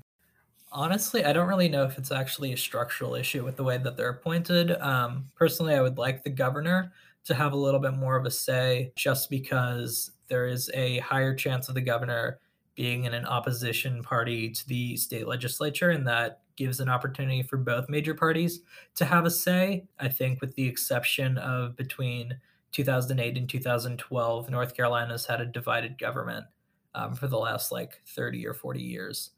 Honestly, 0.73 1.25
I 1.25 1.33
don't 1.33 1.49
really 1.49 1.69
know 1.69 1.83
if 1.83 1.99
it's 1.99 2.13
actually 2.13 2.53
a 2.53 2.57
structural 2.57 3.17
issue 3.17 3.45
with 3.45 3.57
the 3.57 3.65
way 3.65 3.79
that 3.79 3.97
they're 3.97 4.11
appointed. 4.11 4.71
Um, 4.81 5.25
personally, 5.35 5.75
I 5.75 5.81
would 5.81 5.99
like 5.99 6.23
the 6.23 6.31
governor 6.31 6.93
to 7.25 7.35
have 7.35 7.53
a 7.53 7.57
little 7.57 7.81
bit 7.81 7.95
more 7.95 8.17
of 8.17 8.27
a 8.27 8.31
say 8.31 8.93
just 8.97 9.31
because 9.31 10.13
there 10.29 10.47
is 10.47 10.71
a 10.75 10.99
higher 11.01 11.35
chance 11.35 11.69
of 11.69 11.75
the 11.75 11.81
governor 11.81 12.39
being 12.75 13.05
in 13.05 13.15
an 13.15 13.27
opposition 13.27 14.03
party 14.03 14.51
to 14.51 14.67
the 14.69 14.97
state 14.97 15.27
legislature 15.27 15.91
and 15.91 16.07
that 16.07 16.41
gives 16.57 16.81
an 16.81 16.89
opportunity 16.89 17.43
for 17.43 17.57
both 17.57 17.89
major 17.89 18.15
parties 18.15 18.61
to 18.95 19.05
have 19.05 19.25
a 19.25 19.31
say. 19.31 19.85
I 19.99 20.09
think 20.09 20.41
with 20.41 20.55
the 20.55 20.67
exception 20.67 21.39
of 21.39 21.77
between 21.77 22.39
2008 22.73 23.37
and 23.37 23.49
2012 23.49 24.51
north 24.51 24.77
carolina's 24.77 25.27
had 25.27 25.41
a 25.41 25.47
divided 25.47 25.99
government 25.99 26.47
um, 26.95 27.15
for 27.15 27.27
the 27.27 27.39
last 27.39 27.73
like 27.73 28.01
30 28.07 28.47
or 28.47 28.55
40 28.55 28.81
years. 28.81 29.31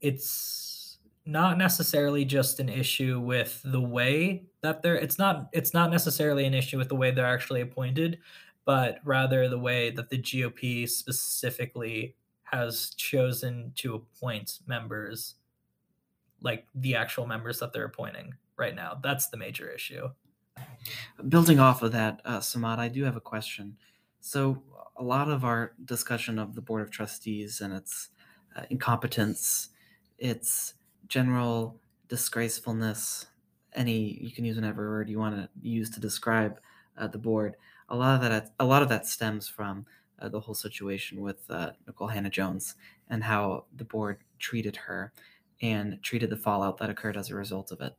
It's 0.00 0.73
not 1.26 1.56
necessarily 1.56 2.24
just 2.24 2.60
an 2.60 2.68
issue 2.68 3.18
with 3.18 3.60
the 3.64 3.80
way 3.80 4.44
that 4.60 4.82
they're 4.82 4.96
it's 4.96 5.18
not 5.18 5.48
it's 5.52 5.72
not 5.72 5.90
necessarily 5.90 6.44
an 6.44 6.54
issue 6.54 6.76
with 6.76 6.88
the 6.88 6.94
way 6.94 7.10
they're 7.10 7.26
actually 7.26 7.62
appointed 7.62 8.18
but 8.64 8.98
rather 9.04 9.48
the 9.48 9.58
way 9.58 9.90
that 9.90 10.08
the 10.08 10.18
GOP 10.18 10.88
specifically 10.88 12.14
has 12.44 12.90
chosen 12.96 13.72
to 13.76 13.94
appoint 13.94 14.60
members 14.66 15.34
like 16.40 16.66
the 16.74 16.94
actual 16.94 17.26
members 17.26 17.58
that 17.58 17.72
they're 17.72 17.84
appointing 17.84 18.34
right 18.56 18.74
now. 18.74 18.98
That's 19.02 19.28
the 19.28 19.36
major 19.36 19.70
issue. 19.70 20.08
Building 21.28 21.58
off 21.58 21.82
of 21.82 21.92
that 21.92 22.20
uh, 22.24 22.38
samad 22.38 22.78
i 22.78 22.88
do 22.88 23.02
have 23.04 23.16
a 23.16 23.20
question. 23.20 23.76
So 24.20 24.62
a 24.96 25.02
lot 25.02 25.28
of 25.28 25.44
our 25.44 25.72
discussion 25.84 26.38
of 26.38 26.54
the 26.54 26.60
board 26.60 26.82
of 26.82 26.90
trustees 26.90 27.60
and 27.60 27.72
its 27.72 28.10
uh, 28.56 28.62
incompetence 28.70 29.70
its 30.18 30.74
general 31.08 31.80
disgracefulness, 32.08 33.26
any 33.74 34.18
you 34.20 34.30
can 34.30 34.44
use 34.44 34.56
whatever 34.56 34.88
word 34.88 35.08
you 35.08 35.18
want 35.18 35.36
to 35.36 35.48
use 35.60 35.90
to 35.90 36.00
describe 36.00 36.58
uh, 36.98 37.06
the 37.06 37.18
board. 37.18 37.56
A 37.88 37.96
lot 37.96 38.14
of 38.14 38.30
that, 38.30 38.52
a 38.60 38.64
lot 38.64 38.82
of 38.82 38.88
that 38.88 39.06
stems 39.06 39.48
from 39.48 39.86
uh, 40.20 40.28
the 40.28 40.40
whole 40.40 40.54
situation 40.54 41.20
with 41.20 41.38
uh, 41.50 41.70
Nikole 41.86 42.12
Hannah-Jones 42.12 42.76
and 43.10 43.22
how 43.22 43.64
the 43.76 43.84
board 43.84 44.18
treated 44.38 44.76
her 44.76 45.12
and 45.60 46.02
treated 46.02 46.30
the 46.30 46.36
fallout 46.36 46.78
that 46.78 46.90
occurred 46.90 47.16
as 47.16 47.30
a 47.30 47.34
result 47.34 47.72
of 47.72 47.80
it. 47.80 47.94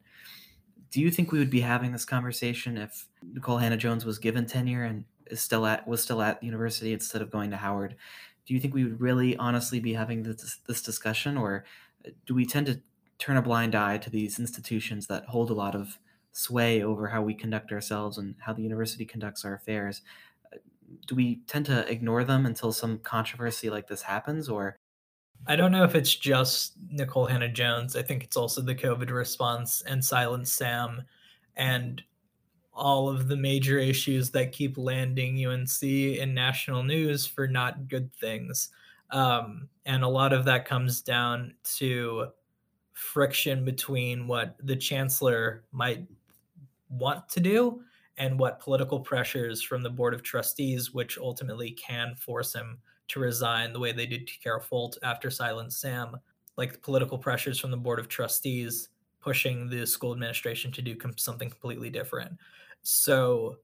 Do 0.91 1.01
you 1.01 1.11
think 1.11 1.31
we 1.31 1.39
would 1.39 1.49
be 1.49 1.61
having 1.61 1.91
this 1.91 2.05
conversation 2.05 2.77
if 2.77 3.07
Nikole 3.33 3.61
Hannah-Jones 3.61 4.05
was 4.05 4.17
given 4.17 4.45
tenure 4.45 4.85
and 4.85 5.03
is 5.27 5.41
still 5.41 5.65
at 5.65 5.87
was 5.87 6.01
still 6.01 6.21
at 6.21 6.41
university 6.41 6.93
instead 6.93 7.21
of 7.21 7.31
going 7.31 7.51
to 7.51 7.57
Howard? 7.57 7.95
Do 8.45 8.53
you 8.53 8.59
think 8.59 8.73
we 8.73 8.83
would 8.83 9.01
really 9.01 9.35
honestly 9.37 9.79
be 9.79 9.93
having 9.93 10.23
this, 10.23 10.59
this 10.67 10.81
discussion, 10.81 11.37
or 11.37 11.65
uh, 12.05 12.11
do 12.25 12.35
we 12.35 12.45
tend 12.45 12.67
to 12.67 12.79
turn 13.17 13.37
a 13.37 13.41
blind 13.41 13.75
eye 13.75 13.97
to 13.97 14.09
these 14.09 14.39
institutions 14.39 15.07
that 15.07 15.25
hold 15.25 15.49
a 15.49 15.53
lot 15.53 15.75
of 15.75 15.97
sway 16.31 16.83
over 16.83 17.07
how 17.07 17.21
we 17.21 17.33
conduct 17.33 17.71
ourselves 17.71 18.17
and 18.17 18.35
how 18.39 18.51
the 18.51 18.61
university 18.61 19.05
conducts 19.05 19.45
our 19.45 19.55
affairs 19.55 20.01
uh, 20.53 20.57
do 21.07 21.15
we 21.15 21.37
tend 21.47 21.65
to 21.65 21.89
ignore 21.89 22.25
them 22.25 22.45
until 22.45 22.73
some 22.73 22.99
controversy 22.99 23.69
like 23.69 23.87
this 23.87 24.01
happens 24.01 24.49
or 24.49 24.77
I 25.47 25.55
don't 25.55 25.71
know 25.71 25.83
if 25.83 25.95
it's 25.95 26.15
just 26.15 26.73
Nikole 26.89 27.29
Hannah-Jones. 27.29 27.95
I 27.95 28.01
think 28.01 28.23
it's 28.23 28.37
also 28.37 28.61
the 28.61 28.73
COVID 28.73 29.11
response 29.11 29.83
and 29.85 30.03
Silent 30.03 30.47
Sam 30.47 31.03
and 31.55 32.01
all 32.73 33.09
of 33.09 33.27
the 33.27 33.37
major 33.37 33.77
issues 33.77 34.31
that 34.31 34.51
keep 34.51 34.77
landing 34.77 35.45
UNC 35.45 35.83
in 35.83 36.33
national 36.33 36.83
news 36.83 37.25
for 37.25 37.47
not 37.47 37.87
good 37.87 38.13
things. 38.15 38.69
Um, 39.11 39.69
and 39.85 40.03
a 40.03 40.07
lot 40.07 40.33
of 40.33 40.45
that 40.45 40.65
comes 40.65 41.01
down 41.01 41.53
to 41.75 42.27
friction 42.95 43.65
between 43.65 44.25
what 44.25 44.55
the 44.63 44.75
chancellor 44.75 45.65
might 45.73 46.07
want 46.89 47.27
to 47.27 47.41
do 47.41 47.81
and 48.17 48.39
what 48.39 48.61
political 48.61 49.01
pressures 49.01 49.61
from 49.61 49.83
the 49.83 49.89
board 49.89 50.13
of 50.13 50.23
trustees, 50.23 50.93
which 50.93 51.17
ultimately 51.17 51.71
can 51.71 52.15
force 52.15 52.55
him 52.55 52.79
to 53.09 53.19
resign 53.19 53.73
the 53.73 53.79
way 53.79 53.91
they 53.91 54.05
did 54.05 54.25
to 54.25 54.39
Carol 54.39 54.61
Folt 54.61 54.97
after 55.03 55.29
Silent 55.29 55.73
Sam, 55.73 56.15
like 56.55 56.71
the 56.71 56.79
political 56.79 57.17
pressures 57.17 57.59
from 57.59 57.69
the 57.69 57.77
board 57.77 57.99
of 57.99 58.07
trustees 58.07 58.87
pushing 59.19 59.69
the 59.69 59.85
school 59.85 60.13
administration 60.13 60.71
to 60.71 60.81
do 60.81 60.95
com- 60.95 61.17
something 61.17 61.49
completely 61.49 61.89
different. 61.89 62.31
So 62.81 63.57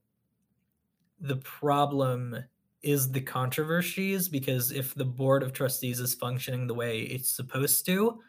the 1.20 1.36
problem 1.36 2.36
is 2.82 3.10
the 3.10 3.20
controversies 3.20 4.28
because 4.28 4.72
if 4.72 4.94
the 4.94 5.06
board 5.06 5.42
of 5.42 5.54
trustees 5.54 6.00
is 6.00 6.14
functioning 6.14 6.66
the 6.66 6.74
way 6.74 7.00
it's 7.00 7.30
supposed 7.30 7.86
to, 7.86 8.20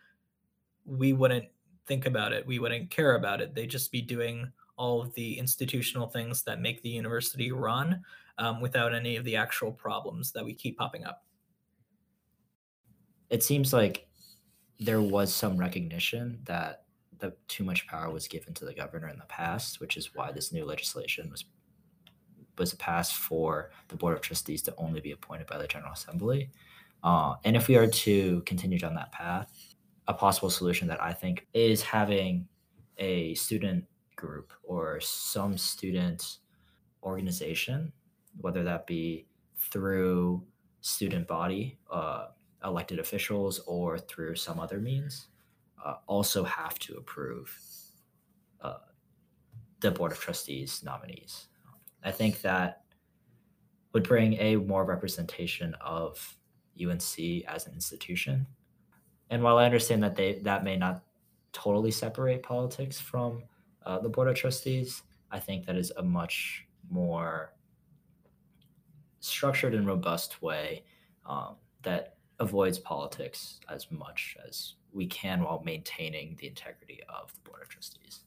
we 0.86 1.14
wouldn't 1.14 1.46
think 1.86 2.06
about 2.06 2.34
it. 2.34 2.46
We 2.46 2.60
wouldn't 2.60 2.90
care 2.90 3.16
about 3.16 3.42
it. 3.42 3.54
They'd 3.54 3.70
just 3.70 3.92
be 3.92 4.02
doing 4.02 4.52
all 4.78 5.02
of 5.02 5.14
the 5.14 5.38
institutional 5.38 6.08
things 6.08 6.44
that 6.44 6.60
make 6.60 6.82
the 6.82 6.90
university 6.90 7.52
run 7.52 8.02
um, 8.38 8.62
without 8.62 8.94
any 8.94 9.16
of 9.16 9.24
the 9.24 9.36
actual 9.36 9.72
problems 9.72 10.32
that 10.32 10.44
we 10.44 10.54
keep 10.54 10.78
popping 10.78 11.06
up. 11.06 11.24
It 13.30 13.44
seems 13.44 13.74
like 13.74 14.08
there 14.80 15.02
was 15.02 15.34
some 15.34 15.58
recognition 15.58 16.40
that 16.46 16.84
the 17.20 17.34
too 17.48 17.64
much 17.64 17.88
power 17.88 18.12
was 18.12 18.28
given 18.28 18.54
to 18.56 18.66
the 18.66 18.74
governor 18.74 19.08
in 19.08 19.18
the 19.18 19.26
past, 19.26 19.80
which 19.80 19.98
is 19.98 20.14
why 20.14 20.32
this 20.32 20.52
new 20.52 20.66
legislation 20.66 21.30
was 21.30 21.46
was 22.58 22.76
passed 22.76 23.16
for 23.16 23.72
the 23.88 23.96
board 23.96 24.14
of 24.14 24.22
trustees 24.22 24.62
to 24.62 24.76
only 24.78 25.02
be 25.02 25.12
appointed 25.12 25.48
by 25.48 25.58
the 25.58 25.68
general 25.68 25.92
assembly. 25.92 26.52
Uh, 27.04 27.34
and 27.46 27.56
if 27.56 27.68
we 27.68 27.76
are 27.76 27.88
to 27.88 28.42
continue 28.42 28.78
down 28.78 28.94
that 28.94 29.12
path, 29.12 29.73
a 30.08 30.14
possible 30.14 30.50
solution 30.50 30.88
that 30.88 31.02
I 31.02 31.14
think 31.14 31.48
is 31.54 31.82
having 31.82 32.48
a 32.98 33.34
student 33.36 33.86
group 34.16 34.54
or 34.64 35.00
some 35.00 35.58
student 35.58 36.38
organization, 37.04 37.92
whether 38.40 38.64
that 38.64 38.86
be 38.88 39.28
through 39.58 40.44
student 40.82 41.28
body, 41.28 41.78
uh, 41.92 42.28
elected 42.64 43.00
officials, 43.00 43.60
or 43.66 43.98
through 43.98 44.36
some 44.36 44.60
other 44.60 44.80
means, 44.80 45.28
uh, 45.84 45.96
also 46.08 46.44
have 46.44 46.78
to 46.80 46.96
approve 46.96 47.58
uh, 48.62 48.78
the 49.82 49.92
board 49.92 50.12
of 50.12 50.20
trustees 50.20 50.82
nominees. 50.84 51.48
I 52.04 52.12
think 52.12 52.42
that 52.42 52.84
would 53.94 54.04
bring 54.04 54.34
a 54.36 54.56
more 54.58 54.86
representation 54.86 55.76
of 55.82 56.38
UNC 56.82 57.46
as 57.48 57.68
an 57.68 57.74
institution 57.74 58.46
and 59.34 59.42
while 59.42 59.58
I 59.58 59.66
understand 59.66 60.04
that 60.04 60.16
they 60.16 60.40
that 60.44 60.64
may 60.64 60.78
not 60.78 61.02
totally 61.54 61.90
separate 61.90 62.44
politics 62.44 63.00
from 63.00 63.42
uh, 63.84 63.98
the 63.98 64.08
board 64.08 64.28
of 64.28 64.36
trustees, 64.36 65.02
I 65.32 65.40
think 65.40 65.66
that 65.66 65.76
is 65.76 65.92
a 65.98 66.04
much 66.04 66.68
more 66.92 67.54
structured 69.22 69.74
and 69.74 69.88
robust 69.88 70.40
way 70.44 70.84
um, 71.26 71.56
that 71.82 72.18
avoids 72.40 72.78
politics 72.78 73.60
as 73.70 73.90
much 73.90 74.38
as 74.48 74.76
we 74.92 75.08
can 75.08 75.42
while 75.42 75.64
maintaining 75.66 76.36
the 76.40 76.48
integrity 76.48 77.00
of 77.10 77.34
the 77.34 77.50
board 77.50 77.64
of 77.64 77.70
trustees. 77.70 78.26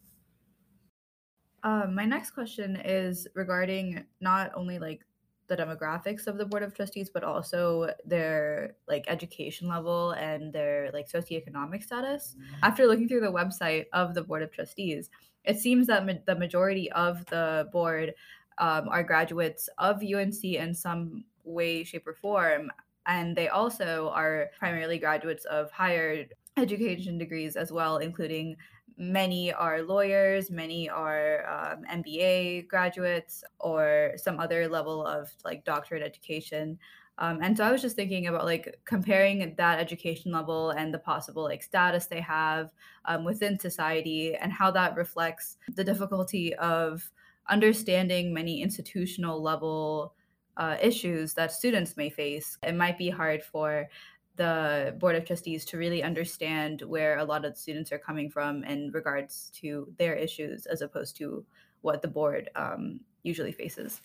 Um, 1.62 1.94
my 1.94 2.04
next 2.04 2.32
question 2.32 2.74
is 2.84 3.28
regarding 3.34 4.04
not 4.20 4.50
only 4.56 4.80
like 4.80 5.02
the 5.48 5.56
demographics 5.56 6.26
of 6.26 6.38
the 6.38 6.44
board 6.44 6.62
of 6.62 6.74
trustees, 6.74 7.10
but 7.10 7.24
also 7.24 7.92
their 8.04 8.76
like 8.88 9.04
education 9.08 9.68
level 9.68 10.12
and 10.12 10.52
their 10.52 10.90
like 10.92 11.10
socioeconomic 11.10 11.82
status. 11.82 12.36
After 12.62 12.86
looking 12.86 13.08
through 13.08 13.20
the 13.20 13.32
website 13.32 13.86
of 13.92 14.14
the 14.14 14.22
board 14.22 14.42
of 14.42 14.50
trustees, 14.52 15.10
it 15.44 15.58
seems 15.58 15.86
that 15.86 16.04
ma- 16.06 16.14
the 16.26 16.34
majority 16.34 16.90
of 16.92 17.24
the 17.26 17.68
board 17.72 18.14
um, 18.58 18.88
are 18.88 19.02
graduates 19.02 19.68
of 19.78 20.02
UNC 20.02 20.42
in 20.44 20.74
some 20.74 21.24
way, 21.44 21.84
shape, 21.84 22.06
or 22.06 22.14
form, 22.14 22.70
and 23.06 23.36
they 23.36 23.48
also 23.48 24.10
are 24.14 24.50
primarily 24.58 24.98
graduates 24.98 25.44
of 25.44 25.70
higher 25.70 26.24
education 26.56 27.18
degrees 27.18 27.56
as 27.56 27.70
well, 27.70 27.98
including 27.98 28.56
many 28.96 29.52
are 29.52 29.82
lawyers, 29.82 30.50
many 30.50 30.88
are 30.88 31.46
um, 31.48 31.84
MBA 32.02 32.68
graduates, 32.68 33.44
or 33.60 34.12
some 34.16 34.40
other 34.40 34.68
level 34.68 35.04
of 35.06 35.30
like 35.44 35.64
doctorate 35.64 36.02
education. 36.02 36.78
Um, 37.18 37.38
and 37.42 37.56
so 37.56 37.64
I 37.64 37.72
was 37.72 37.80
just 37.80 37.96
thinking 37.96 38.26
about 38.26 38.44
like 38.44 38.78
comparing 38.84 39.54
that 39.56 39.78
education 39.80 40.32
level 40.32 40.70
and 40.70 40.92
the 40.92 40.98
possible 40.98 41.44
like 41.44 41.62
status 41.62 42.06
they 42.06 42.20
have 42.20 42.70
um, 43.06 43.24
within 43.24 43.58
society 43.58 44.34
and 44.34 44.52
how 44.52 44.70
that 44.72 44.96
reflects 44.96 45.56
the 45.74 45.84
difficulty 45.84 46.54
of 46.56 47.10
understanding 47.48 48.34
many 48.34 48.60
institutional 48.60 49.42
level 49.42 50.14
uh, 50.56 50.76
issues 50.80 51.34
that 51.34 51.52
students 51.52 51.96
may 51.96 52.10
face. 52.10 52.58
It 52.62 52.74
might 52.74 52.98
be 52.98 53.10
hard 53.10 53.42
for 53.42 53.88
the 54.36 54.94
board 54.98 55.16
of 55.16 55.24
trustees 55.24 55.64
to 55.66 55.78
really 55.78 56.02
understand 56.02 56.82
where 56.82 57.18
a 57.18 57.24
lot 57.24 57.44
of 57.44 57.56
students 57.56 57.92
are 57.92 57.98
coming 57.98 58.30
from 58.30 58.64
in 58.64 58.90
regards 58.92 59.50
to 59.60 59.92
their 59.98 60.14
issues 60.14 60.66
as 60.66 60.82
opposed 60.82 61.16
to 61.16 61.44
what 61.80 62.02
the 62.02 62.08
board 62.08 62.50
um, 62.56 63.00
usually 63.22 63.52
faces. 63.52 64.00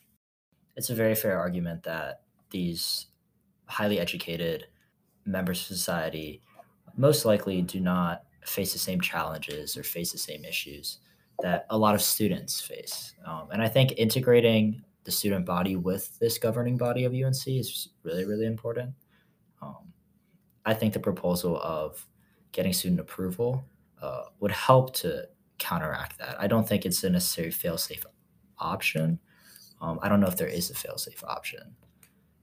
It's 0.76 0.90
a 0.90 0.96
very 0.96 1.16
fair 1.16 1.38
argument 1.38 1.84
that 1.84 2.22
these 2.50 3.08
highly 3.66 4.00
educated 4.00 4.68
members 5.26 5.62
of 5.62 5.68
society 5.78 6.42
most 6.98 7.26
likely 7.26 7.62
do 7.62 7.80
not 7.80 8.24
face 8.46 8.74
the 8.74 8.80
same 8.80 9.00
challenges 9.00 9.78
or 9.78 9.84
face 9.84 10.12
the 10.12 10.18
same 10.18 10.44
issues 10.46 11.00
that 11.42 11.66
a 11.70 11.78
lot 11.78 11.96
of 11.96 12.02
students 12.02 12.62
face. 12.62 13.14
Um, 13.26 13.48
and 13.52 13.62
i 13.62 13.68
think 13.68 13.94
integrating 13.98 14.84
the 15.04 15.12
student 15.12 15.46
body 15.46 15.76
with 15.76 16.18
this 16.20 16.38
governing 16.38 16.78
body 16.78 17.06
of 17.06 17.14
unc 17.14 17.48
is 17.48 17.90
really 18.04 18.26
really 18.26 18.46
important. 18.46 18.94
Um, 19.62 19.94
I 20.66 20.74
think 20.74 20.94
the 20.94 21.00
proposal 21.00 21.60
of 21.62 22.06
getting 22.52 22.74
student 22.74 23.00
approval 23.00 23.66
uh, 24.02 24.24
would 24.40 24.52
help 24.52 24.94
to 24.96 25.28
counteract 25.58 26.18
that. 26.20 26.36
I 26.40 26.48
don't 26.48 26.68
think 26.68 26.86
it's 26.86 27.04
a 27.04 27.10
necessary 27.10 27.52
fail-safe 27.52 28.06
option. 28.60 29.20
Um, 29.82 30.00
I 30.02 30.10
don't 30.10 30.20
know 30.20 30.28
if 30.28 30.38
there 30.38 30.48
is 30.48 30.70
a 30.70 30.76
fail-safe 30.76 31.24
option. 31.24 31.76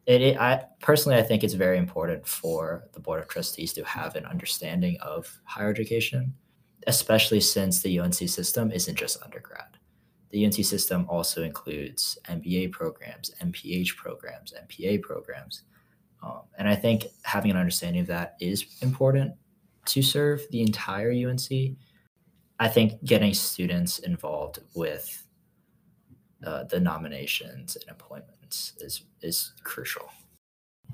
It, 0.07 0.23
it, 0.23 0.41
I 0.41 0.65
personally, 0.81 1.19
I 1.19 1.23
think 1.23 1.45
it's 1.45 1.55
very 1.55 1.77
important 1.77 2.27
for 2.27 2.89
the 2.93 3.01
board 3.01 3.21
of 3.21 3.29
trustees 3.29 3.73
to 3.75 3.85
have 3.85 4.17
an 4.17 4.25
understanding 4.25 4.97
of 5.01 5.41
higher 5.45 5.69
education, 5.69 6.33
especially 6.87 7.41
since 7.41 7.83
the 7.83 8.01
UNC 8.01 8.15
system 8.15 8.73
isn't 8.73 8.97
just 8.97 9.23
undergrad. 9.23 9.77
The 10.31 10.45
UNC 10.45 10.55
system 10.65 11.07
also 11.09 11.43
includes 11.43 12.19
MBA 12.29 12.73
programs, 12.73 13.33
MPH 13.43 13.97
programs, 13.97 14.53
MPA 14.53 15.03
programs. 15.03 15.65
Um, 16.23 16.43
and 16.59 16.69
I 16.69 16.75
think 16.75 17.07
having 17.23 17.51
an 17.51 17.57
understanding 17.57 18.01
of 18.01 18.07
that 18.09 18.37
is 18.41 18.67
important 18.83 19.35
to 19.87 20.03
serve 20.03 20.43
the 20.51 20.61
entire 20.61 21.11
UNC. 21.11 21.77
I 22.61 22.69
think 22.69 23.03
getting 23.05 23.35
students 23.35 24.01
involved 24.01 24.59
with 24.75 25.25
uh, 26.45 26.65
the 26.65 26.81
nominations 26.81 27.77
and 27.77 27.91
appointments 27.91 28.75
is 28.81 29.03
is 29.23 29.53
crucial. 29.63 30.09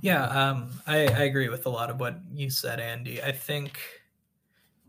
Yeah, 0.00 0.26
um, 0.26 0.70
I, 0.86 1.06
I 1.06 1.22
agree 1.24 1.48
with 1.48 1.66
a 1.66 1.70
lot 1.70 1.90
of 1.90 2.00
what 2.00 2.18
you 2.32 2.50
said, 2.50 2.80
Andy. 2.80 3.22
I 3.22 3.32
think 3.32 3.78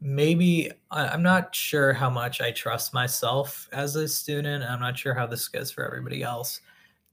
maybe 0.02 0.72
I'm 0.92 1.24
not 1.24 1.56
sure 1.56 1.94
how 1.94 2.10
much 2.10 2.42
I 2.42 2.52
trust 2.52 2.94
myself 2.94 3.70
as 3.72 3.96
a 3.96 4.08
student. 4.08 4.64
I'm 4.64 4.80
not 4.80 4.98
sure 4.98 5.14
how 5.14 5.26
this 5.26 5.48
goes 5.48 5.72
for 5.72 5.86
everybody 5.86 6.22
else 6.22 6.62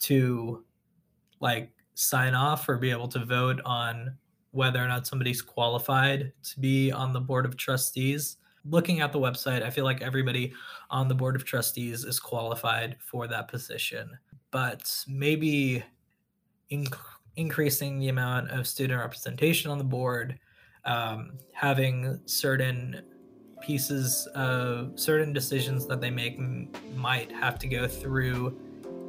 to 0.00 0.64
like 1.40 1.70
sign 1.94 2.34
off 2.34 2.68
or 2.68 2.78
be 2.78 2.90
able 2.90 3.08
to 3.08 3.24
vote 3.24 3.60
on 3.64 4.16
whether 4.52 4.82
or 4.82 4.88
not 4.88 5.06
somebody's 5.06 5.42
qualified 5.42 6.32
to 6.42 6.60
be 6.60 6.92
on 6.92 7.12
the 7.12 7.20
board 7.20 7.46
of 7.46 7.56
trustees. 7.56 8.36
Looking 8.64 9.00
at 9.00 9.12
the 9.12 9.18
website, 9.18 9.62
I 9.62 9.70
feel 9.70 9.84
like 9.84 10.02
everybody 10.02 10.52
on 10.90 11.08
the 11.08 11.14
board 11.14 11.34
of 11.34 11.44
trustees 11.44 12.04
is 12.04 12.20
qualified 12.20 12.96
for 13.00 13.26
that 13.26 13.48
position, 13.48 14.10
but 14.50 15.04
maybe 15.08 15.82
inc- 16.70 16.94
increasing 17.36 17.98
the 17.98 18.08
amount 18.08 18.50
of 18.50 18.66
student 18.66 19.00
representation 19.00 19.70
on 19.70 19.78
the 19.78 19.84
board, 19.84 20.38
um, 20.84 21.38
having 21.52 22.20
certain 22.26 23.02
pieces 23.62 24.26
of 24.34 24.92
certain 24.96 25.32
decisions 25.32 25.86
that 25.86 26.00
they 26.00 26.10
make 26.10 26.34
m- 26.34 26.70
might 26.94 27.32
have 27.32 27.58
to 27.58 27.66
go 27.66 27.88
through 27.88 28.60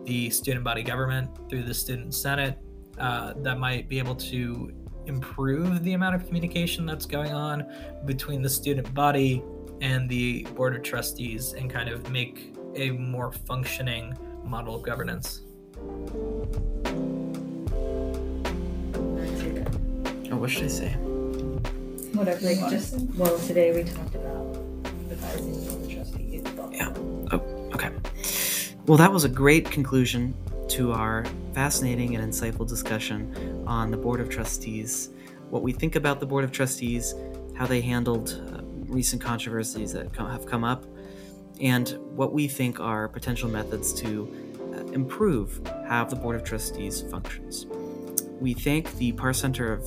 the 0.06 0.30
student 0.30 0.64
body 0.64 0.84
government, 0.84 1.30
through 1.50 1.64
the 1.64 1.74
student 1.74 2.14
senate, 2.14 2.58
uh, 3.00 3.34
that 3.38 3.60
might 3.60 3.90
be 3.90 4.00
able 4.00 4.16
to 4.16 4.72
improve 5.06 5.84
the 5.84 5.94
amount 5.94 6.16
of 6.16 6.26
communication 6.26 6.86
that's 6.86 7.06
going 7.06 7.32
on 7.32 7.66
between 8.06 8.42
the 8.42 8.50
student 8.50 8.94
body 8.94 9.44
and 9.82 10.08
the 10.08 10.44
board 10.56 10.76
of 10.76 10.84
trustees 10.84 11.54
and 11.54 11.70
kind 11.70 11.90
of 11.90 12.10
make 12.10 12.56
a 12.76 12.92
more 12.92 13.32
functioning 13.32 14.18
model 14.44 14.76
of 14.76 14.84
governance. 14.84 15.42
Oh, 20.32 20.38
what 20.38 20.50
should 20.50 20.64
I 20.64 20.68
say? 20.68 20.90
Whatever. 22.14 22.46
Like 22.46 22.60
just 22.70 22.96
well, 23.16 23.38
today 23.40 23.74
we 23.74 23.84
talked 23.90 24.16
about 24.16 24.58
advising 25.12 25.82
the 25.82 25.94
trustees. 25.94 26.44
Yeah. 26.72 26.94
Oh, 27.32 27.70
okay. 27.74 27.92
Well, 28.86 28.98
that 28.98 29.12
was 29.12 29.24
a 29.24 29.30
great 29.30 29.70
conclusion 29.70 30.34
to 30.74 30.92
our 30.92 31.24
fascinating 31.54 32.16
and 32.16 32.34
insightful 32.34 32.68
discussion 32.68 33.64
on 33.68 33.92
the 33.92 33.98
Board 33.98 34.20
of 34.20 34.28
Trustees, 34.28 35.12
what 35.52 35.62
we 35.62 35.72
think 35.72 35.96
about 35.96 36.20
the 36.20 36.26
Board 36.26 36.44
of 36.44 36.52
Trustees, 36.52 37.14
how 37.56 37.68
they 37.68 37.80
handled 37.80 38.42
uh, 38.52 38.64
recent 38.92 39.22
controversies 39.22 39.94
that 39.94 40.12
come, 40.14 40.32
have 40.32 40.48
come 40.48 40.64
up, 40.64 40.84
and 41.62 41.90
what 42.16 42.34
we 42.34 42.48
think 42.48 42.80
are 42.80 43.08
potential 43.08 43.48
methods 43.48 43.94
to 43.94 44.28
uh, 44.74 44.92
improve 44.94 45.62
how 45.88 46.06
the 46.06 46.16
Board 46.16 46.36
of 46.36 46.44
Trustees 46.44 47.04
functions. 47.04 47.68
We 48.40 48.56
thank 48.56 48.96
the 48.96 49.12
Parr 49.12 49.34
Center 49.34 49.74
of 49.74 49.86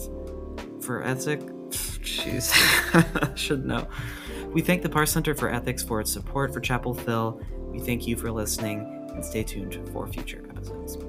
for 0.84 1.02
Ethics. 1.02 1.44
Jeez, 1.98 3.36
should 3.36 3.66
know. 3.66 3.88
We 4.50 4.62
thank 4.62 4.82
the 4.82 4.88
Parr 4.88 5.06
Center 5.06 5.34
for 5.34 5.52
Ethics 5.52 5.82
for 5.82 6.00
its 6.00 6.12
support 6.12 6.54
for 6.54 6.60
Chapel 6.60 6.94
Hill. 6.94 7.42
We 7.72 7.80
thank 7.80 8.06
you 8.06 8.14
for 8.14 8.30
listening 8.30 9.08
and 9.12 9.24
stay 9.24 9.42
tuned 9.42 9.80
for 9.92 10.06
future 10.06 10.45
episodes. 10.70 11.05